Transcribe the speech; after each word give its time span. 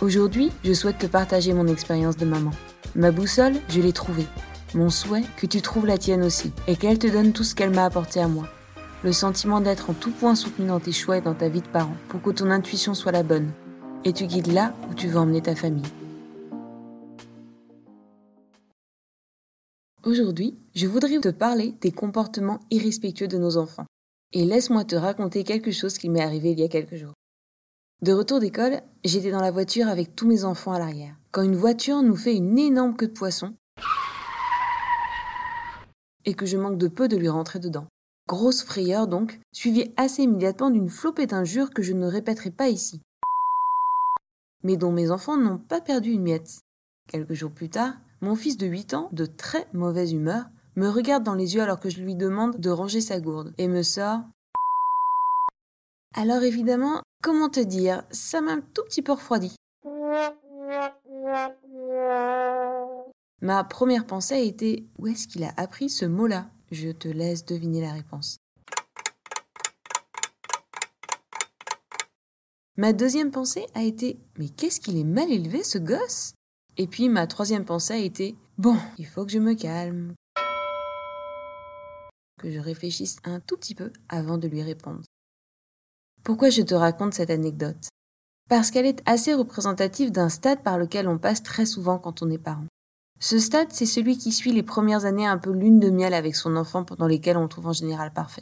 Aujourd'hui, 0.00 0.50
je 0.64 0.72
souhaite 0.72 0.98
te 0.98 1.06
partager 1.06 1.52
mon 1.52 1.68
expérience 1.68 2.16
de 2.16 2.24
maman. 2.24 2.50
Ma 2.96 3.12
boussole, 3.12 3.54
je 3.68 3.80
l'ai 3.80 3.92
trouvée. 3.92 4.26
Mon 4.74 4.90
souhait, 4.90 5.22
que 5.36 5.46
tu 5.46 5.62
trouves 5.62 5.86
la 5.86 5.98
tienne 5.98 6.24
aussi, 6.24 6.52
et 6.66 6.74
qu'elle 6.74 6.98
te 6.98 7.06
donne 7.06 7.32
tout 7.32 7.44
ce 7.44 7.54
qu'elle 7.54 7.70
m'a 7.70 7.84
apporté 7.84 8.20
à 8.20 8.26
moi. 8.26 8.48
Le 9.04 9.12
sentiment 9.12 9.60
d'être 9.60 9.90
en 9.90 9.94
tout 9.94 10.10
point 10.10 10.34
soutenu 10.34 10.66
dans 10.66 10.80
tes 10.80 10.90
choix 10.90 11.18
et 11.18 11.20
dans 11.20 11.34
ta 11.34 11.48
vie 11.48 11.60
de 11.60 11.68
parent, 11.68 11.96
pour 12.08 12.20
que 12.20 12.30
ton 12.30 12.50
intuition 12.50 12.92
soit 12.92 13.12
la 13.12 13.22
bonne, 13.22 13.52
et 14.04 14.12
tu 14.12 14.26
guides 14.26 14.52
là 14.52 14.74
où 14.90 14.94
tu 14.94 15.06
veux 15.06 15.18
emmener 15.18 15.42
ta 15.42 15.54
famille. 15.54 15.86
Aujourd'hui, 20.02 20.58
je 20.74 20.88
voudrais 20.88 21.20
te 21.20 21.28
parler 21.28 21.76
des 21.80 21.92
comportements 21.92 22.60
irrespectueux 22.72 23.28
de 23.28 23.38
nos 23.38 23.56
enfants. 23.56 23.86
Et 24.32 24.44
laisse-moi 24.44 24.84
te 24.84 24.96
raconter 24.96 25.44
quelque 25.44 25.70
chose 25.70 25.98
qui 25.98 26.08
m'est 26.08 26.20
arrivé 26.20 26.50
il 26.50 26.58
y 26.58 26.64
a 26.64 26.68
quelques 26.68 26.96
jours. 26.96 27.14
De 28.02 28.12
retour 28.12 28.38
d'école, 28.38 28.82
j'étais 29.04 29.30
dans 29.30 29.40
la 29.40 29.50
voiture 29.50 29.88
avec 29.88 30.14
tous 30.14 30.26
mes 30.26 30.44
enfants 30.44 30.72
à 30.72 30.78
l'arrière, 30.78 31.16
quand 31.30 31.42
une 31.42 31.56
voiture 31.56 32.02
nous 32.02 32.16
fait 32.16 32.34
une 32.34 32.58
énorme 32.58 32.96
queue 32.96 33.08
de 33.08 33.12
poisson 33.12 33.54
et 36.26 36.34
que 36.34 36.46
je 36.46 36.56
manque 36.56 36.78
de 36.78 36.88
peu 36.88 37.08
de 37.08 37.16
lui 37.16 37.28
rentrer 37.28 37.60
dedans. 37.60 37.86
Grosse 38.28 38.62
frayeur 38.62 39.06
donc, 39.06 39.40
suivie 39.52 39.92
assez 39.96 40.22
immédiatement 40.22 40.70
d'une 40.70 40.88
flopée 40.88 41.26
d'injures 41.26 41.70
que 41.70 41.82
je 41.82 41.92
ne 41.92 42.06
répéterai 42.06 42.50
pas 42.50 42.68
ici, 42.68 43.00
mais 44.62 44.76
dont 44.76 44.92
mes 44.92 45.10
enfants 45.10 45.36
n'ont 45.36 45.58
pas 45.58 45.80
perdu 45.80 46.10
une 46.10 46.22
miette. 46.22 46.60
Quelques 47.08 47.34
jours 47.34 47.52
plus 47.52 47.68
tard, 47.68 47.94
mon 48.20 48.34
fils 48.34 48.56
de 48.56 48.66
8 48.66 48.94
ans, 48.94 49.08
de 49.12 49.26
très 49.26 49.66
mauvaise 49.72 50.12
humeur, 50.12 50.46
me 50.76 50.88
regarde 50.88 51.22
dans 51.22 51.34
les 51.34 51.54
yeux 51.54 51.62
alors 51.62 51.80
que 51.80 51.90
je 51.90 52.00
lui 52.00 52.16
demande 52.16 52.58
de 52.58 52.70
ranger 52.70 53.00
sa 53.00 53.20
gourde 53.20 53.54
et 53.58 53.68
me 53.68 53.82
sort 53.82 54.22
alors 56.16 56.44
évidemment, 56.44 57.02
comment 57.24 57.48
te 57.48 57.60
dire, 57.60 58.04
ça 58.10 58.42
m'a 58.42 58.52
un 58.52 58.60
tout 58.60 58.82
petit 58.84 59.00
peu 59.00 59.12
refroidi. 59.12 59.56
Ma 63.40 63.64
première 63.64 64.06
pensée 64.06 64.34
a 64.34 64.40
été 64.40 64.86
où 64.98 65.06
est-ce 65.06 65.26
qu'il 65.26 65.42
a 65.42 65.54
appris 65.56 65.88
ce 65.88 66.04
mot-là? 66.04 66.50
Je 66.70 66.90
te 66.90 67.08
laisse 67.08 67.46
deviner 67.46 67.80
la 67.80 67.92
réponse. 67.92 68.36
Ma 72.76 72.92
deuxième 72.92 73.30
pensée 73.30 73.66
a 73.72 73.82
été 73.82 74.18
mais 74.36 74.50
qu'est-ce 74.50 74.80
qu'il 74.80 74.98
est 74.98 75.04
mal 75.04 75.32
élevé 75.32 75.62
ce 75.64 75.78
gosse? 75.78 76.34
Et 76.76 76.86
puis 76.86 77.08
ma 77.08 77.26
troisième 77.26 77.64
pensée 77.64 77.94
a 77.94 77.98
été 77.98 78.36
bon, 78.58 78.76
il 78.98 79.06
faut 79.06 79.24
que 79.24 79.32
je 79.32 79.38
me 79.38 79.54
calme. 79.54 80.12
Que 82.38 82.50
je 82.50 82.58
réfléchisse 82.58 83.16
un 83.24 83.40
tout 83.40 83.56
petit 83.56 83.74
peu 83.74 83.92
avant 84.10 84.36
de 84.36 84.46
lui 84.46 84.62
répondre. 84.62 85.00
Pourquoi 86.24 86.48
je 86.48 86.62
te 86.62 86.74
raconte 86.74 87.12
cette 87.12 87.28
anecdote? 87.28 87.90
Parce 88.48 88.70
qu'elle 88.70 88.86
est 88.86 89.02
assez 89.04 89.34
représentative 89.34 90.10
d'un 90.10 90.30
stade 90.30 90.62
par 90.62 90.78
lequel 90.78 91.06
on 91.06 91.18
passe 91.18 91.42
très 91.42 91.66
souvent 91.66 91.98
quand 91.98 92.22
on 92.22 92.30
est 92.30 92.38
parent. 92.38 92.64
Ce 93.20 93.38
stade, 93.38 93.68
c'est 93.70 93.84
celui 93.84 94.16
qui 94.16 94.32
suit 94.32 94.52
les 94.52 94.62
premières 94.62 95.04
années 95.04 95.26
un 95.26 95.36
peu 95.36 95.50
lune 95.52 95.80
de 95.80 95.90
miel 95.90 96.14
avec 96.14 96.34
son 96.34 96.56
enfant 96.56 96.82
pendant 96.82 97.06
lesquelles 97.06 97.36
on 97.36 97.46
trouve 97.46 97.66
en 97.66 97.72
général 97.74 98.10
parfait. 98.10 98.40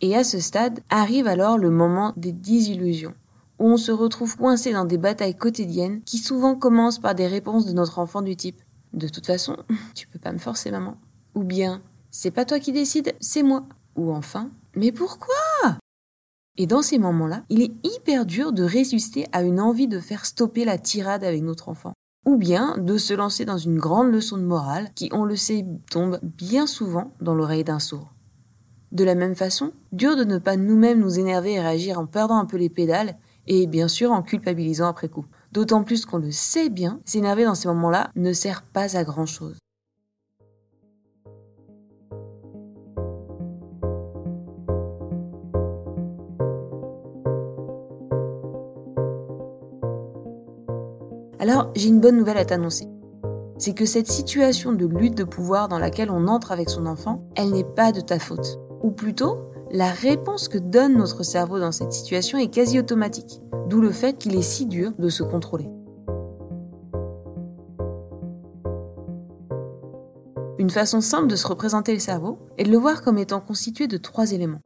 Et 0.00 0.16
à 0.16 0.24
ce 0.24 0.40
stade 0.40 0.80
arrive 0.90 1.28
alors 1.28 1.56
le 1.56 1.70
moment 1.70 2.14
des 2.16 2.32
désillusions, 2.32 3.14
où 3.60 3.66
on 3.68 3.76
se 3.76 3.92
retrouve 3.92 4.36
coincé 4.36 4.72
dans 4.72 4.84
des 4.84 4.98
batailles 4.98 5.36
quotidiennes 5.36 6.02
qui 6.02 6.18
souvent 6.18 6.56
commencent 6.56 6.98
par 6.98 7.14
des 7.14 7.28
réponses 7.28 7.64
de 7.64 7.72
notre 7.72 8.00
enfant 8.00 8.22
du 8.22 8.34
type 8.34 8.60
De 8.92 9.06
toute 9.06 9.26
façon, 9.26 9.56
tu 9.94 10.08
peux 10.08 10.18
pas 10.18 10.32
me 10.32 10.38
forcer 10.38 10.72
maman. 10.72 10.96
Ou 11.36 11.44
bien 11.44 11.80
C'est 12.10 12.32
pas 12.32 12.44
toi 12.44 12.58
qui 12.58 12.72
décides, 12.72 13.14
c'est 13.20 13.44
moi. 13.44 13.66
Ou 13.94 14.10
enfin 14.10 14.50
Mais 14.74 14.90
pourquoi? 14.90 15.36
Et 16.60 16.66
dans 16.66 16.82
ces 16.82 16.98
moments-là, 16.98 17.42
il 17.48 17.62
est 17.62 17.72
hyper 17.84 18.26
dur 18.26 18.52
de 18.52 18.62
résister 18.62 19.26
à 19.32 19.42
une 19.42 19.60
envie 19.60 19.88
de 19.88 19.98
faire 19.98 20.26
stopper 20.26 20.66
la 20.66 20.76
tirade 20.76 21.24
avec 21.24 21.42
notre 21.42 21.70
enfant. 21.70 21.94
Ou 22.26 22.36
bien 22.36 22.76
de 22.76 22.98
se 22.98 23.14
lancer 23.14 23.46
dans 23.46 23.56
une 23.56 23.78
grande 23.78 24.12
leçon 24.12 24.36
de 24.36 24.42
morale 24.42 24.90
qui, 24.94 25.08
on 25.10 25.24
le 25.24 25.36
sait, 25.36 25.64
tombe 25.90 26.20
bien 26.22 26.66
souvent 26.66 27.14
dans 27.22 27.34
l'oreille 27.34 27.64
d'un 27.64 27.78
sourd. 27.78 28.12
De 28.92 29.04
la 29.04 29.14
même 29.14 29.36
façon, 29.36 29.72
dur 29.92 30.16
de 30.16 30.24
ne 30.24 30.36
pas 30.36 30.56
nous-mêmes 30.58 31.00
nous 31.00 31.18
énerver 31.18 31.54
et 31.54 31.60
réagir 31.62 31.98
en 31.98 32.04
perdant 32.04 32.36
un 32.36 32.44
peu 32.44 32.58
les 32.58 32.68
pédales 32.68 33.16
et 33.46 33.66
bien 33.66 33.88
sûr 33.88 34.12
en 34.12 34.20
culpabilisant 34.20 34.88
après 34.88 35.08
coup. 35.08 35.24
D'autant 35.52 35.82
plus 35.82 36.04
qu'on 36.04 36.18
le 36.18 36.30
sait 36.30 36.68
bien, 36.68 37.00
s'énerver 37.06 37.46
dans 37.46 37.54
ces 37.54 37.68
moments-là 37.68 38.10
ne 38.16 38.34
sert 38.34 38.60
pas 38.60 38.98
à 38.98 39.04
grand 39.04 39.24
Alors, 51.40 51.70
j'ai 51.74 51.88
une 51.88 52.00
bonne 52.00 52.18
nouvelle 52.18 52.36
à 52.36 52.44
t'annoncer. 52.44 52.86
C'est 53.56 53.72
que 53.72 53.86
cette 53.86 54.08
situation 54.08 54.74
de 54.74 54.84
lutte 54.84 55.16
de 55.16 55.24
pouvoir 55.24 55.68
dans 55.68 55.78
laquelle 55.78 56.10
on 56.10 56.28
entre 56.28 56.52
avec 56.52 56.68
son 56.68 56.84
enfant, 56.84 57.24
elle 57.34 57.52
n'est 57.52 57.64
pas 57.64 57.92
de 57.92 58.02
ta 58.02 58.18
faute. 58.18 58.58
Ou 58.82 58.90
plutôt, 58.90 59.38
la 59.70 59.90
réponse 59.90 60.48
que 60.48 60.58
donne 60.58 60.98
notre 60.98 61.22
cerveau 61.22 61.58
dans 61.58 61.72
cette 61.72 61.94
situation 61.94 62.36
est 62.36 62.52
quasi 62.52 62.78
automatique, 62.78 63.40
d'où 63.68 63.80
le 63.80 63.90
fait 63.90 64.18
qu'il 64.18 64.36
est 64.36 64.42
si 64.42 64.66
dur 64.66 64.92
de 64.98 65.08
se 65.08 65.22
contrôler. 65.22 65.70
Une 70.58 70.68
façon 70.68 71.00
simple 71.00 71.28
de 71.28 71.36
se 71.36 71.46
représenter 71.46 71.94
le 71.94 72.00
cerveau 72.00 72.38
est 72.58 72.64
de 72.64 72.70
le 72.70 72.76
voir 72.76 73.00
comme 73.00 73.16
étant 73.16 73.40
constitué 73.40 73.86
de 73.86 73.96
trois 73.96 74.32
éléments. 74.32 74.60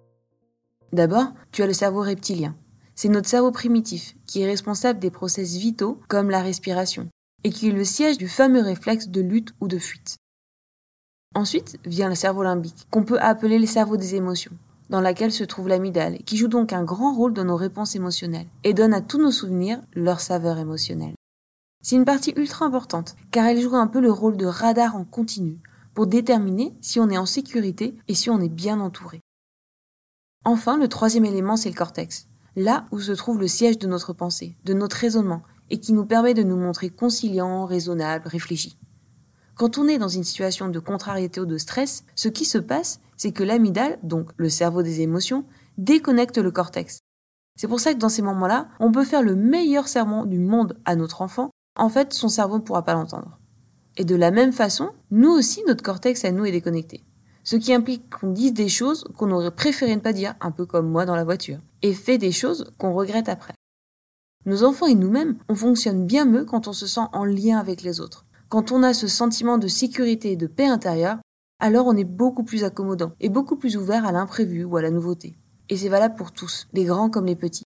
D'abord, 0.93 1.27
tu 1.53 1.63
as 1.63 1.69
le 1.69 1.73
cerveau 1.73 2.01
reptilien, 2.01 2.57
c'est 2.94 3.09
notre 3.09 3.28
cerveau 3.28 3.50
primitif 3.50 4.15
qui 4.27 4.43
est 4.43 4.47
responsable 4.47 4.99
des 4.99 5.10
process 5.10 5.55
vitaux 5.56 6.00
comme 6.09 6.31
la 6.31 6.43
respiration 6.43 7.09
et 7.44 7.50
qui 7.50 7.69
est 7.69 7.72
le 7.72 7.84
siège 7.84 8.19
du 8.19 8.28
fameux 8.28 8.62
réflexe 8.62 9.09
de 9.09 9.21
lutte 9.21 9.55
ou 9.60 9.69
de 9.69 9.78
fuite. 9.78 10.16
Ensuite 11.34 11.78
vient 11.84 12.09
le 12.09 12.15
cerveau 12.15 12.43
limbique, 12.43 12.87
qu'on 12.91 13.04
peut 13.04 13.21
appeler 13.21 13.59
le 13.59 13.66
cerveau 13.66 13.97
des 13.97 14.15
émotions, 14.15 14.53
dans 14.88 15.00
laquelle 15.00 15.33
se 15.33 15.44
trouve 15.44 15.69
l'amygdale, 15.69 16.19
qui 16.25 16.37
joue 16.37 16.49
donc 16.49 16.72
un 16.72 16.84
grand 16.84 17.12
rôle 17.12 17.34
dans 17.34 17.44
nos 17.44 17.56
réponses 17.56 17.97
émotionnelles 17.97 18.47
et 18.62 18.72
donne 18.72 18.94
à 18.94 19.00
tous 19.00 19.19
nos 19.19 19.33
souvenirs 19.33 19.81
leur 19.94 20.21
saveur 20.21 20.59
émotionnelle. 20.59 21.15
C'est 21.83 21.97
une 21.97 22.04
partie 22.04 22.33
ultra 22.37 22.65
importante, 22.65 23.16
car 23.31 23.47
elle 23.47 23.60
joue 23.60 23.75
un 23.75 23.88
peu 23.88 24.00
le 24.00 24.12
rôle 24.12 24.37
de 24.37 24.47
radar 24.47 24.97
en 24.97 25.04
continu, 25.04 25.59
pour 25.93 26.06
déterminer 26.06 26.75
si 26.81 26.99
on 26.99 27.10
est 27.10 27.19
en 27.19 27.27
sécurité 27.27 27.95
et 28.09 28.15
si 28.15 28.30
on 28.30 28.41
est 28.41 28.48
bien 28.48 28.80
entouré. 28.80 29.21
Enfin, 30.45 30.77
le 30.77 30.89
troisième 30.89 31.24
élément, 31.24 31.57
c'est 31.57 31.69
le 31.69 31.74
cortex, 31.74 32.27
là 32.56 32.86
où 32.91 33.01
se 33.01 33.12
trouve 33.12 33.41
le 33.41 33.48
siège 33.48 33.78
de 33.78 33.86
notre 33.86 34.12
pensée, 34.12 34.56
de 34.65 34.74
notre 34.74 34.97
raisonnement, 34.97 35.42
et 35.71 35.78
qui 35.78 35.92
nous 35.92 36.06
permet 36.06 36.34
de 36.34 36.42
nous 36.42 36.56
montrer 36.56 36.91
conciliants, 36.91 37.65
raisonnables, 37.65 38.28
réfléchis. 38.28 38.78
Quand 39.56 39.78
on 39.78 39.89
est 39.89 39.98
dans 39.98 40.09
une 40.09 40.24
situation 40.24 40.68
de 40.68 40.78
contrariété 40.78 41.41
ou 41.41 41.47
de 41.47 41.59
stress, 41.59 42.04
ce 42.15 42.28
qui 42.28 42.45
se 42.45 42.59
passe, 42.59 43.01
c'est 43.16 43.33
que 43.33 43.45
l'amygdale, 43.45 43.98
donc 44.03 44.30
le 44.36 44.48
cerveau 44.48 44.83
des 44.83 45.01
émotions, 45.01 45.45
déconnecte 45.78 46.39
le 46.39 46.51
cortex. 46.51 46.98
C'est 47.56 47.68
pour 47.68 47.80
ça 47.80 47.95
que 47.95 47.98
dans 47.98 48.09
ces 48.09 48.22
moments-là, 48.22 48.68
on 48.80 48.91
peut 48.91 49.04
faire 49.04 49.22
le 49.22 49.36
meilleur 49.36 49.86
serment 49.86 50.27
du 50.27 50.39
monde 50.39 50.77
à 50.84 50.97
notre 50.97 51.22
enfant, 51.22 51.50
en 51.77 51.89
fait, 51.89 52.12
son 52.12 52.28
cerveau 52.28 52.59
ne 52.59 52.62
pourra 52.62 52.84
pas 52.84 52.95
l'entendre. 52.95 53.39
Et 53.97 54.04
de 54.04 54.16
la 54.16 54.33
même 54.33 54.53
façon, 54.53 54.91
nous 55.10 55.30
aussi, 55.30 55.62
notre 55.66 55.84
cortex 55.84 56.24
à 56.24 56.33
nous 56.33 56.45
est 56.45 56.53
déconnecté 56.53 57.04
ce 57.45 57.57
qui 57.57 57.72
implique 57.72 58.10
qu'on 58.10 58.33
dise 58.33 58.54
des 58.54 58.68
choses 58.68 59.04
qu'on 59.16 59.30
aurait 59.30 59.50
préféré 59.50 59.95
ne 59.95 60.00
pas 60.00 60.15
dire, 60.15 60.34
un 60.41 60.50
peu 60.50 60.65
comme 60.65 60.91
moi 60.91 61.04
dans 61.04 61.15
la 61.15 61.24
voiture, 61.24 61.59
et 61.84 61.92
fait 61.92 62.16
des 62.16 62.33
choses 62.33 62.72
qu'on 62.78 62.95
regrette 62.95 63.28
après. 63.28 63.53
Nos 64.47 64.65
enfants 64.65 64.86
et 64.86 64.95
nous-mêmes, 64.95 65.36
on 65.51 65.54
fonctionne 65.54 66.07
bien 66.07 66.25
mieux 66.25 66.47
quand 66.47 66.66
on 66.66 66.72
se 66.72 66.86
sent 66.86 67.09
en 67.13 67.27
lien 67.27 67.59
avec 67.59 67.83
les 67.83 68.01
autres, 68.01 68.25
quand 68.48 68.72
on 68.72 68.83
a 68.83 68.95
ce 68.95 69.07
sentiment 69.07 69.59
de 69.59 69.69
sécurité 69.69 70.33
et 70.33 70.36
de 70.36 70.47
paix 70.47 70.66
intérieure, 70.66 71.19
alors 71.60 71.86
on 71.86 71.97
est 71.97 72.04
beaucoup 72.04 72.42
plus 72.42 72.65
accommodant 72.65 73.13
et 73.21 73.28
beaucoup 73.28 73.57
plus 73.57 73.77
ouvert 73.77 74.07
à 74.07 74.13
l'imprévu 74.13 74.65
ou 74.65 74.78
à 74.78 74.83
la 74.83 74.91
nouveauté. 74.91 75.36
Et 75.69 75.77
c'est 75.77 75.91
valable 75.91 76.15
pour 76.15 76.33
tous, 76.33 76.69
les 76.72 76.84
grands 76.84 77.10
comme 77.10 77.27
les 77.27 77.36
petits. 77.36 77.65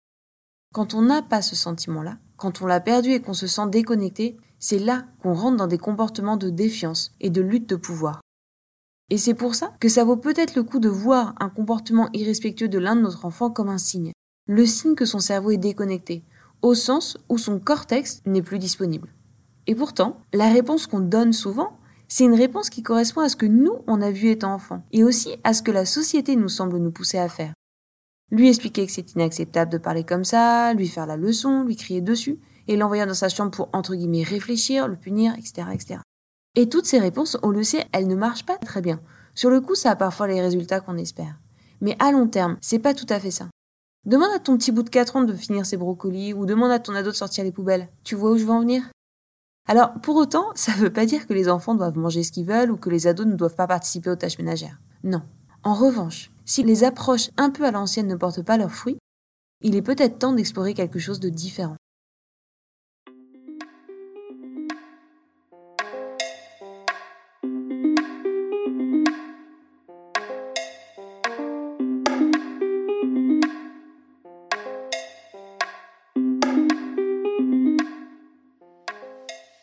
Quand 0.72 0.94
on 0.94 1.02
n'a 1.02 1.20
pas 1.20 1.42
ce 1.42 1.54
sentiment-là, 1.54 2.16
quand 2.38 2.62
on 2.62 2.66
l'a 2.66 2.80
perdu 2.80 3.10
et 3.10 3.20
qu'on 3.20 3.34
se 3.34 3.46
sent 3.46 3.68
déconnecté, 3.68 4.38
c'est 4.58 4.78
là 4.78 5.04
qu'on 5.22 5.34
rentre 5.34 5.58
dans 5.58 5.66
des 5.66 5.76
comportements 5.76 6.38
de 6.38 6.48
défiance 6.48 7.12
et 7.20 7.28
de 7.28 7.42
lutte 7.42 7.68
de 7.68 7.76
pouvoir. 7.76 8.20
Et 9.08 9.18
c'est 9.18 9.34
pour 9.34 9.54
ça 9.54 9.72
que 9.78 9.88
ça 9.88 10.04
vaut 10.04 10.16
peut-être 10.16 10.56
le 10.56 10.64
coup 10.64 10.80
de 10.80 10.88
voir 10.88 11.34
un 11.38 11.48
comportement 11.48 12.08
irrespectueux 12.12 12.68
de 12.68 12.78
l'un 12.78 12.96
de 12.96 13.02
notre 13.02 13.24
enfant 13.24 13.50
comme 13.50 13.68
un 13.68 13.78
signe. 13.78 14.12
Le 14.48 14.66
signe 14.66 14.96
que 14.96 15.04
son 15.04 15.20
cerveau 15.20 15.52
est 15.52 15.58
déconnecté, 15.58 16.24
au 16.62 16.74
sens 16.74 17.16
où 17.28 17.38
son 17.38 17.60
cortex 17.60 18.20
n'est 18.26 18.42
plus 18.42 18.58
disponible. 18.58 19.08
Et 19.68 19.74
pourtant, 19.74 20.20
la 20.32 20.48
réponse 20.48 20.86
qu'on 20.86 21.00
donne 21.00 21.32
souvent, 21.32 21.78
c'est 22.08 22.24
une 22.24 22.34
réponse 22.34 22.70
qui 22.70 22.82
correspond 22.82 23.20
à 23.20 23.28
ce 23.28 23.36
que 23.36 23.46
nous, 23.46 23.78
on 23.86 24.02
a 24.02 24.10
vu 24.10 24.28
étant 24.28 24.54
enfant, 24.54 24.82
et 24.92 25.04
aussi 25.04 25.36
à 25.44 25.54
ce 25.54 25.62
que 25.62 25.72
la 25.72 25.84
société 25.84 26.36
nous 26.36 26.48
semble 26.48 26.78
nous 26.78 26.92
pousser 26.92 27.18
à 27.18 27.28
faire. 27.28 27.52
Lui 28.30 28.48
expliquer 28.48 28.86
que 28.86 28.92
c'est 28.92 29.12
inacceptable 29.12 29.70
de 29.70 29.78
parler 29.78 30.04
comme 30.04 30.24
ça, 30.24 30.74
lui 30.74 30.88
faire 30.88 31.06
la 31.06 31.16
leçon, 31.16 31.64
lui 31.64 31.76
crier 31.76 32.00
dessus, 32.00 32.38
et 32.68 32.76
l'envoyer 32.76 33.06
dans 33.06 33.14
sa 33.14 33.28
chambre 33.28 33.52
pour, 33.52 33.68
entre 33.72 33.94
guillemets, 33.94 34.24
réfléchir, 34.24 34.88
le 34.88 34.96
punir, 34.96 35.34
etc., 35.34 35.68
etc. 35.72 36.00
Et 36.56 36.68
toutes 36.68 36.86
ces 36.86 36.98
réponses, 36.98 37.36
on 37.42 37.50
le 37.50 37.62
sait, 37.62 37.86
elles 37.92 38.08
ne 38.08 38.14
marchent 38.14 38.46
pas 38.46 38.56
très 38.56 38.80
bien. 38.80 39.00
Sur 39.34 39.50
le 39.50 39.60
coup, 39.60 39.74
ça 39.74 39.90
a 39.90 39.96
parfois 39.96 40.26
les 40.26 40.40
résultats 40.40 40.80
qu'on 40.80 40.96
espère. 40.96 41.38
Mais 41.82 41.96
à 41.98 42.10
long 42.10 42.26
terme, 42.26 42.56
c'est 42.62 42.78
pas 42.78 42.94
tout 42.94 43.06
à 43.10 43.20
fait 43.20 43.30
ça. 43.30 43.48
Demande 44.06 44.30
à 44.34 44.38
ton 44.38 44.56
petit 44.56 44.72
bout 44.72 44.82
de 44.82 44.88
4 44.88 45.16
ans 45.16 45.24
de 45.24 45.34
finir 45.34 45.66
ses 45.66 45.76
brocolis, 45.76 46.32
ou 46.32 46.46
demande 46.46 46.70
à 46.70 46.78
ton 46.78 46.94
ado 46.94 47.10
de 47.10 47.16
sortir 47.16 47.44
les 47.44 47.52
poubelles. 47.52 47.88
Tu 48.04 48.14
vois 48.14 48.30
où 48.30 48.38
je 48.38 48.44
veux 48.44 48.52
en 48.52 48.60
venir? 48.60 48.82
Alors, 49.68 49.92
pour 50.00 50.16
autant, 50.16 50.46
ça 50.54 50.72
ne 50.72 50.78
veut 50.78 50.92
pas 50.92 51.06
dire 51.06 51.26
que 51.26 51.34
les 51.34 51.48
enfants 51.48 51.74
doivent 51.74 51.98
manger 51.98 52.22
ce 52.22 52.32
qu'ils 52.32 52.46
veulent 52.46 52.70
ou 52.70 52.76
que 52.76 52.88
les 52.88 53.06
ados 53.06 53.26
ne 53.26 53.34
doivent 53.34 53.56
pas 53.56 53.66
participer 53.66 54.08
aux 54.08 54.16
tâches 54.16 54.38
ménagères. 54.38 54.80
Non. 55.04 55.22
En 55.64 55.74
revanche, 55.74 56.30
si 56.44 56.62
les 56.62 56.84
approches 56.84 57.30
un 57.36 57.50
peu 57.50 57.64
à 57.64 57.72
l'ancienne 57.72 58.06
ne 58.06 58.14
portent 58.14 58.42
pas 58.42 58.56
leurs 58.56 58.72
fruits, 58.72 58.98
il 59.60 59.74
est 59.74 59.82
peut-être 59.82 60.18
temps 60.18 60.32
d'explorer 60.32 60.72
quelque 60.72 61.00
chose 61.00 61.18
de 61.18 61.28
différent. 61.28 61.76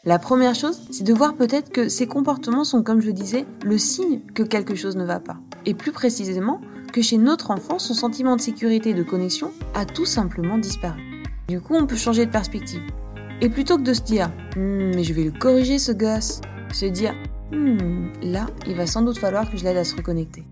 La 0.06 0.20
première 0.20 0.54
chose, 0.54 0.82
c'est 0.92 1.06
de 1.06 1.14
voir 1.14 1.34
peut-être 1.34 1.72
que 1.72 1.88
ces 1.88 2.08
comportements 2.08 2.66
sont, 2.66 2.84
comme 2.84 3.00
je 3.00 3.10
disais, 3.10 3.46
le 3.64 3.78
signe 3.78 4.20
que 4.36 4.44
quelque 4.44 4.76
chose 4.76 4.98
ne 4.98 5.06
va 5.06 5.22
pas. 5.22 5.38
Et 5.66 5.74
plus 5.74 5.94
précisément, 5.94 6.60
que 6.92 7.02
chez 7.02 7.18
notre 7.18 7.52
enfant, 7.52 7.80
son 7.80 7.94
sentiment 7.94 8.36
de 8.36 8.42
sécurité 8.42 8.90
et 8.90 8.94
de 8.94 9.04
connexion 9.04 9.52
a 9.74 9.86
tout 9.86 10.06
simplement 10.06 10.58
disparu. 10.58 11.00
Du 11.48 11.62
coup, 11.62 11.76
on 11.76 11.88
peut 11.88 11.96
changer 11.96 12.26
de 12.26 12.32
perspective. 12.32 12.82
Et 13.40 13.48
plutôt 13.48 13.78
que 13.78 13.84
de 13.84 13.94
se 13.94 14.02
dire 14.02 14.30
hmm, 14.58 14.92
mais 14.94 15.06
je 15.06 15.14
vais 15.14 15.24
le 15.24 15.32
corriger 15.32 15.80
ce 15.80 15.94
gosse, 15.94 16.42
se 16.74 16.86
dire 16.86 17.16
hmm, 17.54 18.12
là, 18.24 18.48
il 18.68 18.76
va 18.76 18.86
sans 18.88 19.04
doute 19.04 19.18
falloir 19.18 19.50
que 19.50 19.56
je 19.56 19.64
l'aide 19.64 19.78
à 19.78 19.86
se 19.86 19.96
reconnecter. 19.96 20.44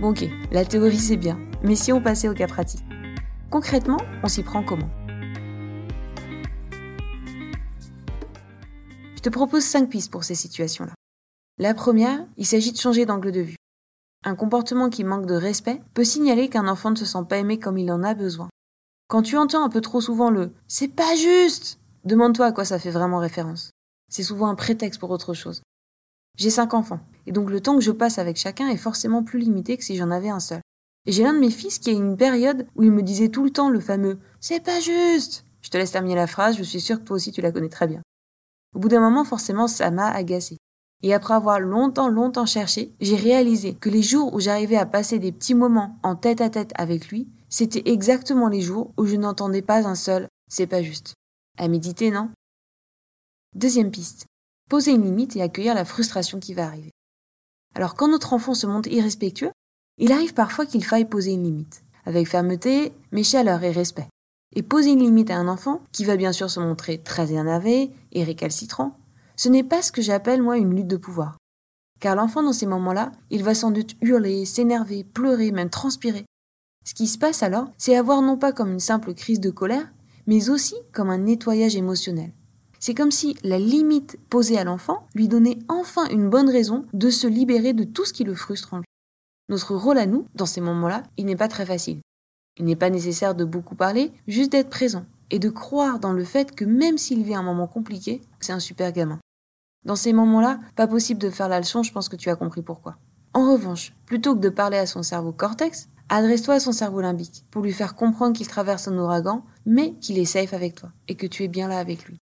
Bon 0.00 0.10
ok, 0.10 0.28
la 0.52 0.64
théorie 0.64 0.96
c'est 0.98 1.16
bien, 1.16 1.40
mais 1.64 1.74
si 1.74 1.92
on 1.92 2.00
passait 2.00 2.28
au 2.28 2.34
cas 2.34 2.46
pratique. 2.46 2.84
Concrètement, 3.50 3.98
on 4.22 4.28
s'y 4.28 4.44
prend 4.44 4.62
comment? 4.62 4.90
Te 9.26 9.30
propose 9.30 9.64
cinq 9.64 9.90
pistes 9.90 10.12
pour 10.12 10.22
ces 10.22 10.36
situations-là. 10.36 10.94
La 11.58 11.74
première, 11.74 12.24
il 12.36 12.46
s'agit 12.46 12.70
de 12.70 12.78
changer 12.78 13.06
d'angle 13.06 13.32
de 13.32 13.40
vue. 13.40 13.56
Un 14.24 14.36
comportement 14.36 14.88
qui 14.88 15.02
manque 15.02 15.26
de 15.26 15.34
respect 15.34 15.82
peut 15.94 16.04
signaler 16.04 16.48
qu'un 16.48 16.68
enfant 16.68 16.92
ne 16.92 16.94
se 16.94 17.04
sent 17.04 17.24
pas 17.28 17.38
aimé 17.38 17.58
comme 17.58 17.76
il 17.76 17.90
en 17.90 18.04
a 18.04 18.14
besoin. 18.14 18.48
Quand 19.08 19.22
tu 19.22 19.36
entends 19.36 19.64
un 19.64 19.68
peu 19.68 19.80
trop 19.80 20.00
souvent 20.00 20.30
le 20.30 20.52
c'est 20.68 20.86
pas 20.86 21.16
juste, 21.16 21.80
demande-toi 22.04 22.46
à 22.46 22.52
quoi 22.52 22.64
ça 22.64 22.78
fait 22.78 22.92
vraiment 22.92 23.18
référence. 23.18 23.72
C'est 24.08 24.22
souvent 24.22 24.46
un 24.46 24.54
prétexte 24.54 25.00
pour 25.00 25.10
autre 25.10 25.34
chose. 25.34 25.60
J'ai 26.38 26.50
cinq 26.50 26.72
enfants, 26.72 27.00
et 27.26 27.32
donc 27.32 27.50
le 27.50 27.60
temps 27.60 27.74
que 27.74 27.82
je 27.82 27.90
passe 27.90 28.18
avec 28.18 28.36
chacun 28.36 28.68
est 28.68 28.76
forcément 28.76 29.24
plus 29.24 29.40
limité 29.40 29.76
que 29.76 29.82
si 29.82 29.96
j'en 29.96 30.12
avais 30.12 30.28
un 30.28 30.38
seul. 30.38 30.60
Et 31.04 31.10
j'ai 31.10 31.24
l'un 31.24 31.34
de 31.34 31.40
mes 31.40 31.50
fils 31.50 31.80
qui 31.80 31.90
a 31.90 31.94
une 31.94 32.16
période 32.16 32.68
où 32.76 32.84
il 32.84 32.92
me 32.92 33.02
disait 33.02 33.30
tout 33.30 33.42
le 33.42 33.50
temps 33.50 33.70
le 33.70 33.80
fameux 33.80 34.20
C'est 34.38 34.62
pas 34.62 34.78
juste. 34.78 35.44
Je 35.62 35.70
te 35.70 35.76
laisse 35.76 35.90
terminer 35.90 36.14
la 36.14 36.28
phrase, 36.28 36.56
je 36.56 36.62
suis 36.62 36.80
sûre 36.80 37.00
que 37.00 37.04
toi 37.04 37.16
aussi 37.16 37.32
tu 37.32 37.40
la 37.40 37.50
connais 37.50 37.68
très 37.68 37.88
bien. 37.88 38.02
Au 38.76 38.78
bout 38.78 38.90
d'un 38.90 39.00
moment, 39.00 39.24
forcément, 39.24 39.68
ça 39.68 39.90
m'a 39.90 40.10
agacé. 40.10 40.58
Et 41.02 41.14
après 41.14 41.32
avoir 41.32 41.60
longtemps, 41.60 42.08
longtemps 42.08 42.44
cherché, 42.44 42.94
j'ai 43.00 43.16
réalisé 43.16 43.72
que 43.72 43.88
les 43.88 44.02
jours 44.02 44.34
où 44.34 44.40
j'arrivais 44.40 44.76
à 44.76 44.84
passer 44.84 45.18
des 45.18 45.32
petits 45.32 45.54
moments 45.54 45.98
en 46.02 46.14
tête 46.14 46.42
à 46.42 46.50
tête 46.50 46.72
avec 46.74 47.08
lui, 47.08 47.26
c'était 47.48 47.90
exactement 47.90 48.48
les 48.48 48.60
jours 48.60 48.92
où 48.98 49.06
je 49.06 49.16
n'entendais 49.16 49.62
pas 49.62 49.88
un 49.88 49.94
seul 49.94 50.28
c'est 50.48 50.66
pas 50.66 50.82
juste. 50.82 51.14
À 51.56 51.68
méditer, 51.68 52.10
non? 52.10 52.30
Deuxième 53.54 53.90
piste. 53.90 54.26
Poser 54.68 54.90
une 54.92 55.04
limite 55.04 55.36
et 55.36 55.42
accueillir 55.42 55.74
la 55.74 55.86
frustration 55.86 56.38
qui 56.38 56.52
va 56.52 56.66
arriver. 56.66 56.92
Alors 57.74 57.94
quand 57.94 58.08
notre 58.08 58.34
enfant 58.34 58.52
se 58.52 58.66
montre 58.66 58.90
irrespectueux, 58.90 59.52
il 59.96 60.12
arrive 60.12 60.34
parfois 60.34 60.66
qu'il 60.66 60.84
faille 60.84 61.06
poser 61.06 61.32
une 61.32 61.44
limite, 61.44 61.82
avec 62.04 62.28
fermeté, 62.28 62.92
mais 63.10 63.22
chaleur 63.22 63.62
et 63.62 63.70
respect. 63.70 64.08
Et 64.54 64.62
poser 64.62 64.90
une 64.90 65.00
limite 65.00 65.30
à 65.30 65.36
un 65.36 65.48
enfant, 65.48 65.82
qui 65.92 66.04
va 66.04 66.16
bien 66.16 66.32
sûr 66.32 66.50
se 66.50 66.60
montrer 66.60 66.98
très 66.98 67.32
énervé 67.32 67.90
et 68.12 68.24
récalcitrant, 68.24 68.96
ce 69.36 69.48
n'est 69.48 69.64
pas 69.64 69.82
ce 69.82 69.92
que 69.92 70.02
j'appelle 70.02 70.42
moi 70.42 70.56
une 70.56 70.74
lutte 70.74 70.86
de 70.86 70.96
pouvoir. 70.96 71.36
Car 72.00 72.14
l'enfant 72.14 72.42
dans 72.42 72.52
ces 72.52 72.66
moments-là, 72.66 73.12
il 73.30 73.42
va 73.42 73.54
sans 73.54 73.70
doute 73.70 73.96
hurler, 74.00 74.44
s'énerver, 74.44 75.04
pleurer, 75.04 75.50
même 75.50 75.70
transpirer. 75.70 76.24
Ce 76.84 76.94
qui 76.94 77.06
se 77.06 77.18
passe 77.18 77.42
alors, 77.42 77.68
c'est 77.78 77.96
avoir 77.96 78.22
non 78.22 78.36
pas 78.36 78.52
comme 78.52 78.72
une 78.72 78.80
simple 78.80 79.14
crise 79.14 79.40
de 79.40 79.50
colère, 79.50 79.90
mais 80.26 80.50
aussi 80.50 80.74
comme 80.92 81.10
un 81.10 81.18
nettoyage 81.18 81.76
émotionnel. 81.76 82.32
C'est 82.78 82.94
comme 82.94 83.10
si 83.10 83.36
la 83.42 83.58
limite 83.58 84.18
posée 84.30 84.58
à 84.58 84.64
l'enfant 84.64 85.06
lui 85.14 85.28
donnait 85.28 85.58
enfin 85.68 86.06
une 86.10 86.30
bonne 86.30 86.50
raison 86.50 86.86
de 86.92 87.10
se 87.10 87.26
libérer 87.26 87.72
de 87.72 87.84
tout 87.84 88.04
ce 88.04 88.12
qui 88.12 88.24
le 88.24 88.34
frustre 88.34 88.74
en 88.74 88.78
lui. 88.78 88.86
Notre 89.48 89.74
rôle 89.74 89.98
à 89.98 90.06
nous, 90.06 90.26
dans 90.34 90.46
ces 90.46 90.60
moments-là, 90.60 91.02
il 91.16 91.26
n'est 91.26 91.36
pas 91.36 91.48
très 91.48 91.66
facile. 91.66 92.00
Il 92.58 92.64
n'est 92.64 92.76
pas 92.76 92.90
nécessaire 92.90 93.34
de 93.34 93.44
beaucoup 93.44 93.74
parler, 93.74 94.12
juste 94.26 94.52
d'être 94.52 94.70
présent 94.70 95.04
et 95.30 95.38
de 95.38 95.50
croire 95.50 95.98
dans 95.98 96.12
le 96.12 96.24
fait 96.24 96.54
que 96.54 96.64
même 96.64 96.98
s'il 96.98 97.22
vit 97.22 97.34
un 97.34 97.42
moment 97.42 97.66
compliqué, 97.66 98.22
c'est 98.40 98.52
un 98.52 98.60
super 98.60 98.92
gamin. 98.92 99.18
Dans 99.84 99.96
ces 99.96 100.12
moments-là, 100.12 100.58
pas 100.74 100.86
possible 100.86 101.20
de 101.20 101.30
faire 101.30 101.48
la 101.48 101.60
leçon, 101.60 101.82
je 101.82 101.92
pense 101.92 102.08
que 102.08 102.16
tu 102.16 102.30
as 102.30 102.36
compris 102.36 102.62
pourquoi. 102.62 102.96
En 103.34 103.52
revanche, 103.52 103.92
plutôt 104.06 104.34
que 104.34 104.40
de 104.40 104.48
parler 104.48 104.78
à 104.78 104.86
son 104.86 105.02
cerveau 105.02 105.32
cortex, 105.32 105.88
adresse-toi 106.08 106.54
à 106.54 106.60
son 106.60 106.72
cerveau 106.72 107.00
limbique 107.00 107.44
pour 107.50 107.62
lui 107.62 107.72
faire 107.72 107.94
comprendre 107.94 108.36
qu'il 108.36 108.48
traverse 108.48 108.88
un 108.88 108.96
ouragan, 108.96 109.44
mais 109.66 109.92
qu'il 110.00 110.18
est 110.18 110.24
safe 110.24 110.54
avec 110.54 110.74
toi 110.74 110.90
et 111.08 111.14
que 111.16 111.26
tu 111.26 111.44
es 111.44 111.48
bien 111.48 111.68
là 111.68 111.78
avec 111.78 112.06
lui. 112.06 112.18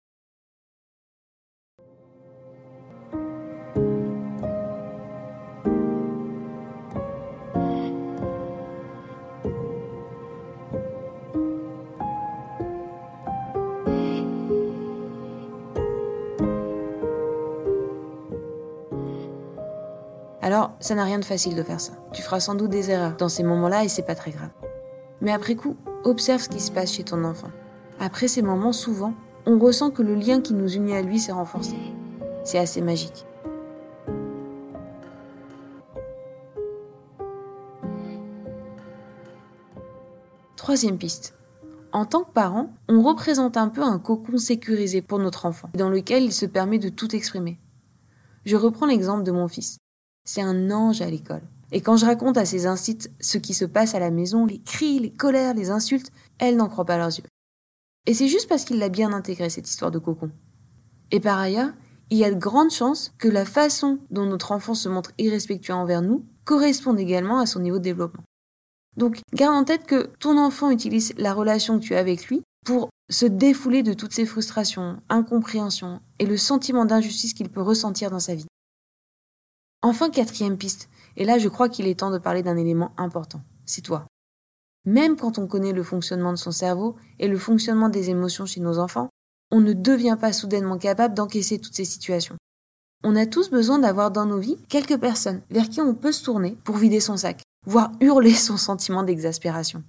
Alors, 20.50 20.72
ça 20.79 20.96
n'a 20.96 21.03
rien 21.03 21.20
de 21.20 21.25
facile 21.25 21.53
de 21.53 21.62
faire 21.62 21.79
ça. 21.79 21.94
Tu 22.12 22.24
feras 22.24 22.39
sans 22.39 22.56
doute 22.56 22.72
des 22.72 22.89
erreurs 22.89 23.15
dans 23.15 23.29
ces 23.29 23.44
moments-là 23.44 23.86
et 23.86 23.88
c'est 23.88 24.01
pas 24.01 24.15
très 24.15 24.32
grave. 24.32 24.50
Mais 25.22 25.32
après 25.32 25.53
coup, 25.53 25.77
observe 26.03 26.41
ce 26.41 26.50
qui 26.50 26.60
se 26.60 26.72
passe 26.72 26.91
chez 26.91 27.03
ton 27.03 27.24
enfant. 27.24 27.51
Après 28.00 28.27
ces 28.27 28.41
moments, 28.41 28.74
souvent, 28.74 29.13
on 29.46 29.60
ressent 29.60 29.91
que 29.91 30.01
le 30.01 30.15
lien 30.15 30.41
qui 30.41 30.56
nous 30.56 30.68
unit 30.68 30.96
à 30.96 31.03
lui 31.03 31.20
s'est 31.20 31.34
renforcé. 31.34 31.75
C'est 32.44 32.58
assez 32.58 32.82
magique. 32.82 33.27
Troisième 40.56 40.98
piste. 40.98 41.36
En 41.91 42.06
tant 42.06 42.24
que 42.24 42.32
parent, 42.32 42.74
on 42.88 43.03
représente 43.03 43.56
un 43.56 43.68
peu 43.68 43.84
un 43.84 44.00
cocon 44.00 44.39
sécurisé 44.39 45.03
pour 45.03 45.20
notre 45.20 45.46
enfant, 45.46 45.70
dans 45.75 45.91
lequel 45.91 46.24
il 46.24 46.34
se 46.34 46.48
permet 46.48 46.79
de 46.79 46.89
tout 46.89 47.15
exprimer. 47.15 47.60
Je 48.46 48.56
reprends 48.56 48.88
l'exemple 48.88 49.22
de 49.22 49.32
mon 49.32 49.48
fils. 49.48 49.77
C'est 50.32 50.44
un 50.44 50.70
ange 50.70 51.02
à 51.02 51.10
l'école. 51.10 51.42
Et 51.72 51.82
quand 51.82 51.98
je 51.98 52.06
raconte 52.06 52.38
à 52.38 52.46
ses 52.46 52.68
incites 52.68 53.10
ce 53.20 53.40
qui 53.40 53.56
se 53.56 53.66
passe 53.66 53.96
à 53.96 54.00
la 54.00 54.12
maison, 54.12 54.46
les 54.46 54.60
cris, 54.60 55.00
les 55.00 55.10
colères, 55.10 55.56
les 55.56 55.72
insultes, 55.72 56.12
elle 56.38 56.56
n'en 56.56 56.70
croit 56.70 56.86
pas 56.86 57.00
leurs 57.00 57.18
yeux. 57.18 57.24
Et 58.06 58.14
c'est 58.14 58.28
juste 58.28 58.48
parce 58.48 58.64
qu'il 58.64 58.78
l'a 58.78 58.90
bien 58.90 59.12
intégré, 59.12 59.50
cette 59.50 59.68
histoire 59.68 59.90
de 59.90 59.98
cocon. 59.98 60.30
Et 61.10 61.20
par 61.20 61.40
ailleurs, 61.40 61.72
il 62.12 62.20
y 62.20 62.26
a 62.26 62.30
de 62.30 62.40
grandes 62.40 62.70
chances 62.70 63.12
que 63.18 63.28
la 63.28 63.44
façon 63.44 63.98
dont 64.12 64.28
notre 64.28 64.52
enfant 64.52 64.76
se 64.76 64.88
montre 64.88 65.14
irrespectueux 65.18 65.74
envers 65.74 66.04
nous 66.04 66.24
corresponde 66.46 67.00
également 67.00 67.40
à 67.40 67.48
son 67.48 67.62
niveau 67.62 67.80
de 67.80 67.84
développement. 67.84 68.24
Donc, 68.98 69.22
garde 69.34 69.56
en 69.56 69.64
tête 69.64 69.88
que 69.88 70.12
ton 70.20 70.38
enfant 70.38 70.70
utilise 70.70 71.12
la 71.18 71.34
relation 71.34 71.80
que 71.80 71.86
tu 71.86 71.96
as 71.96 72.00
avec 72.00 72.28
lui 72.28 72.44
pour 72.68 72.90
se 73.10 73.26
défouler 73.26 73.82
de 73.82 73.94
toutes 73.94 74.14
ses 74.14 74.28
frustrations, 74.28 75.02
incompréhensions 75.10 76.02
et 76.20 76.28
le 76.28 76.38
sentiment 76.38 76.86
d'injustice 76.86 77.34
qu'il 77.34 77.50
peut 77.50 77.64
ressentir 77.64 78.12
dans 78.12 78.20
sa 78.20 78.36
vie. 78.36 78.46
Enfin, 79.82 80.10
quatrième 80.10 80.58
piste, 80.58 80.90
et 81.16 81.24
là 81.24 81.38
je 81.38 81.48
crois 81.48 81.70
qu'il 81.70 81.88
est 81.88 82.00
temps 82.00 82.12
de 82.12 82.18
parler 82.18 82.44
d'un 82.44 82.58
élément 82.58 82.92
important, 82.98 83.42
c'est 83.66 83.82
toi. 83.82 84.06
Même 84.86 85.16
quand 85.16 85.38
on 85.38 85.48
connaît 85.48 85.72
le 85.72 85.84
fonctionnement 85.84 86.32
de 86.32 86.38
son 86.38 86.52
cerveau 86.52 86.96
et 87.20 87.28
le 87.28 87.38
fonctionnement 87.38 87.90
des 87.90 88.10
émotions 88.10 88.46
chez 88.46 88.60
nos 88.60 88.80
enfants, 88.80 89.10
on 89.52 89.62
ne 89.62 89.74
devient 89.74 90.18
pas 90.20 90.34
soudainement 90.34 90.78
capable 90.78 91.14
d'encaisser 91.14 91.60
toutes 91.60 91.76
ces 91.76 91.86
situations. 91.86 92.36
On 93.04 93.16
a 93.16 93.26
tous 93.26 93.50
besoin 93.50 93.80
d'avoir 93.80 94.12
dans 94.12 94.26
nos 94.26 94.40
vies 94.40 94.58
quelques 94.68 95.00
personnes 95.00 95.42
vers 95.50 95.70
qui 95.70 95.80
on 95.80 95.96
peut 95.96 96.12
se 96.12 96.24
tourner 96.24 96.58
pour 96.64 96.76
vider 96.76 97.00
son 97.00 97.16
sac, 97.16 97.42
voire 97.66 97.92
hurler 98.02 98.34
son 98.34 98.58
sentiment 98.58 99.04
d'exaspération. 99.04 99.84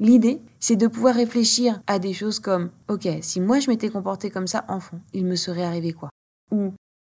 L'idée, 0.00 0.40
c'est 0.58 0.76
de 0.76 0.86
pouvoir 0.86 1.14
réfléchir 1.14 1.80
à 1.86 1.98
des 1.98 2.12
choses 2.12 2.40
comme 2.40 2.70
OK, 2.88 3.06
si 3.20 3.40
moi 3.40 3.60
je 3.60 3.70
m'étais 3.70 3.90
comporté 3.90 4.30
comme 4.30 4.46
ça 4.46 4.64
enfant, 4.68 4.98
il 5.12 5.26
me 5.26 5.36
serait 5.36 5.62
arrivé 5.62 5.92
quoi? 5.92 6.08
Ou 6.50 6.72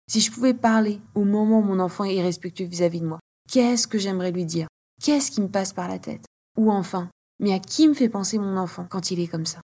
si 0.09 0.21
je 0.21 0.33
pouvais 0.33 0.55
parler 0.55 1.01
au 1.15 1.25
moment 1.25 1.59
où 1.59 1.63
mon 1.63 1.81
enfant 1.81 2.05
est 2.05 2.15
irrespectueux 2.15 2.65
vis-à-vis 2.65 3.01
de 3.01 3.07
moi, 3.07 3.21
qu'est-ce 3.49 3.87
que 3.87 3.99
j'aimerais 3.99 4.33
lui 4.33 4.47
dire? 4.47 4.67
Qu'est-ce 5.03 5.31
qui 5.31 5.43
me 5.43 5.49
passe 5.49 5.75
par 5.75 5.87
la 5.87 5.99
tête? 5.99 6.25
Ou 6.57 6.73
enfin, 6.73 7.11
mais 7.39 7.53
à 7.53 7.59
qui 7.59 7.87
me 7.87 7.95
fait 7.95 8.09
penser 8.09 8.39
mon 8.39 8.57
enfant 8.57 8.87
quand 8.89 9.11
il 9.11 9.21
est 9.21 9.29
comme 9.29 9.47
ça? 9.47 9.61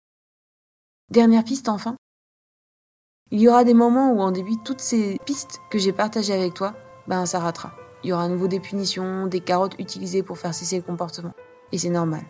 Dernière 1.09 1.45
piste 1.45 1.69
enfin. 1.69 1.95
Il 3.31 3.39
y 3.39 3.47
aura 3.47 3.63
des 3.63 3.73
moments 3.73 4.11
où 4.11 4.19
en 4.19 4.31
début 4.31 4.57
toutes 4.63 4.81
ces 4.81 5.17
pistes 5.25 5.59
que 5.71 5.79
j'ai 5.79 5.93
partagées 5.93 6.33
avec 6.33 6.53
toi, 6.53 6.75
ben 7.07 7.25
ça 7.25 7.39
ratera. 7.39 7.73
Il 8.03 8.09
y 8.09 8.13
aura 8.13 8.23
à 8.23 8.27
nouveau 8.27 8.49
des 8.49 8.59
punitions, 8.59 9.27
des 9.27 9.39
carottes 9.39 9.79
utilisées 9.79 10.23
pour 10.23 10.37
faire 10.37 10.53
cesser 10.53 10.75
le 10.75 10.83
comportement. 10.83 11.33
Et 11.71 11.77
c'est 11.77 11.89
normal. 11.89 12.25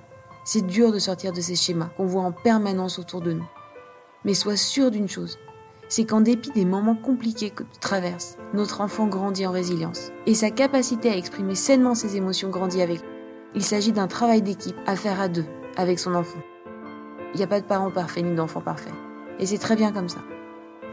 C'est 0.46 0.66
dur 0.66 0.92
de 0.92 1.00
sortir 1.00 1.34
de 1.34 1.42
ces 1.42 1.56
schémas 1.56 1.90
qu'on 1.98 2.06
voit 2.06 2.22
en 2.22 2.32
permanence 2.32 3.00
autour 3.00 3.22
de 3.22 3.34
nous. 3.34 3.50
Mais 4.24 4.36
sois 4.36 4.56
sûr 4.56 4.92
d'une 4.92 5.10
chose, 5.10 5.40
c'est 5.94 6.06
qu'en 6.06 6.22
dépit 6.22 6.50
des 6.50 6.66
moments 6.66 6.96
compliqués 6.96 7.52
que 7.52 7.62
tu 7.62 7.80
traverses, 7.80 8.40
notre 8.56 8.82
enfant 8.82 9.06
grandit 9.06 9.46
en 9.46 9.52
résilience. 9.52 10.10
Et 10.26 10.34
sa 10.34 10.50
capacité 10.50 11.12
à 11.12 11.16
exprimer 11.16 11.54
sainement 11.54 11.94
ses 11.94 12.18
émotions 12.18 12.50
grandit 12.50 12.82
avec. 12.82 13.00
Il 13.54 13.64
s'agit 13.64 13.92
d'un 13.92 14.08
travail 14.08 14.42
d'équipe 14.42 14.76
à 14.88 14.96
faire 14.96 15.22
à 15.22 15.28
deux, 15.28 15.46
avec 15.78 16.00
son 16.00 16.16
enfant. 16.16 16.40
Il 17.36 17.38
n'y 17.38 17.44
a 17.44 17.48
pas 17.48 17.62
de 17.62 17.68
parent 17.68 17.92
parfait 17.92 18.24
ni 18.24 18.34
d'enfant 18.34 18.60
parfait. 18.60 18.90
Et 19.38 19.46
c'est 19.46 19.60
très 19.60 19.76
bien 19.76 19.92
comme 19.92 20.10
ça. 20.10 20.18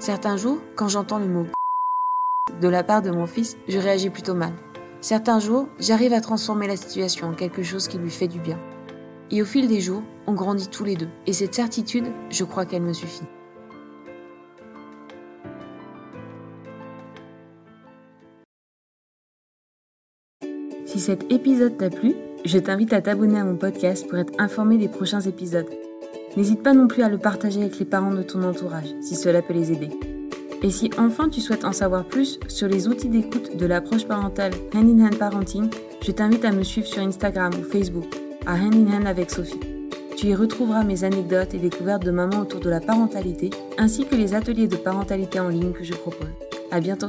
Certains 0.01 0.37
jours, 0.37 0.59
quand 0.77 0.89
j'entends 0.89 1.19
le 1.19 1.29
mot 1.29 1.47
de 2.61 2.69
la 2.69 2.85
part 2.85 3.01
de 3.01 3.11
mon 3.11 3.25
fils, 3.25 3.57
je 3.69 3.79
réagis 3.79 4.11
plutôt 4.11 4.35
mal. 4.35 4.53
Certains 5.01 5.41
jours, 5.41 5.67
j'arrive 5.79 6.13
à 6.13 6.21
transformer 6.21 6.67
la 6.67 6.77
situation 6.77 7.29
en 7.29 7.33
quelque 7.33 7.63
chose 7.63 7.89
qui 7.89 7.97
lui 7.97 8.11
fait 8.11 8.29
du 8.29 8.39
bien. 8.39 8.59
Et 9.31 9.41
au 9.41 9.47
fil 9.47 9.67
des 9.67 9.81
jours, 9.81 10.03
on 10.27 10.35
grandit 10.35 10.69
tous 10.69 10.85
les 10.85 10.97
deux. 10.97 11.09
Et 11.27 11.33
cette 11.33 11.55
certitude, 11.55 12.13
je 12.29 12.45
crois 12.45 12.67
qu'elle 12.67 12.83
me 12.83 12.93
suffit. 12.93 13.25
Si 21.01 21.07
cet 21.07 21.33
épisode 21.33 21.79
t'a 21.79 21.89
plu, 21.89 22.15
je 22.45 22.59
t'invite 22.59 22.93
à 22.93 23.01
t'abonner 23.01 23.39
à 23.39 23.45
mon 23.47 23.57
podcast 23.57 24.07
pour 24.07 24.19
être 24.19 24.35
informé 24.39 24.77
des 24.77 24.89
prochains 24.89 25.23
épisodes. 25.23 25.71
N'hésite 26.37 26.63
pas 26.63 26.75
non 26.75 26.89
plus 26.89 27.03
à 27.03 27.09
le 27.09 27.17
partager 27.17 27.63
avec 27.63 27.79
les 27.79 27.87
parents 27.87 28.13
de 28.13 28.23
ton 28.23 28.43
entourage, 28.43 28.95
si 29.01 29.17
cela 29.17 29.41
peut 29.41 29.55
les 29.55 29.73
aider. 29.73 29.89
Et 30.63 30.71
si 30.71 30.91
enfin 30.99 31.31
tu 31.31 31.41
souhaites 31.41 31.65
en 31.65 31.73
savoir 31.73 32.05
plus 32.05 32.39
sur 32.49 32.69
les 32.69 32.87
outils 32.87 33.09
d'écoute 33.09 33.57
de 33.57 33.65
l'approche 33.65 34.05
parentale 34.05 34.53
Hand 34.75 35.01
in 35.01 35.07
Hand 35.07 35.17
Parenting, 35.17 35.71
je 36.03 36.13
t'invite 36.13 36.45
à 36.45 36.53
me 36.53 36.65
suivre 36.65 36.87
sur 36.87 37.01
Instagram 37.01 37.55
ou 37.59 37.65
Facebook 37.65 38.15
à 38.45 38.57
Hand 38.57 38.75
in 38.75 38.93
Hand 38.93 39.07
avec 39.07 39.31
Sophie. 39.31 39.59
Tu 40.19 40.27
y 40.27 40.35
retrouveras 40.35 40.85
mes 40.85 41.05
anecdotes 41.05 41.55
et 41.55 41.59
découvertes 41.59 42.05
de 42.05 42.11
maman 42.11 42.41
autour 42.41 42.61
de 42.61 42.69
la 42.69 42.81
parentalité, 42.81 43.49
ainsi 43.79 44.05
que 44.05 44.17
les 44.17 44.35
ateliers 44.35 44.69
de 44.69 44.77
parentalité 44.77 45.41
en 45.41 45.49
ligne 45.49 45.73
que 45.73 45.83
je 45.83 45.95
propose. 45.95 46.29
À 46.71 46.79
bientôt! 46.79 47.09